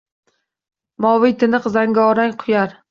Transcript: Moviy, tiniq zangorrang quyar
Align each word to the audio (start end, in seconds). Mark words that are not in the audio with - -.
Moviy, 1.07 1.37
tiniq 1.45 1.71
zangorrang 1.77 2.37
quyar 2.45 2.77